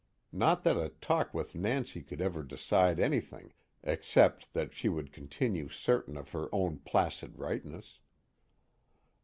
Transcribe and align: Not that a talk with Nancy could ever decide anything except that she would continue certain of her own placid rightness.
Not 0.31 0.63
that 0.63 0.77
a 0.77 0.89
talk 0.99 1.31
with 1.31 1.53
Nancy 1.53 2.01
could 2.01 2.21
ever 2.21 2.41
decide 2.41 2.99
anything 2.99 3.53
except 3.83 4.51
that 4.53 4.73
she 4.73 4.89
would 4.89 5.13
continue 5.13 5.69
certain 5.69 6.17
of 6.17 6.31
her 6.31 6.49
own 6.51 6.79
placid 6.79 7.37
rightness. 7.37 7.99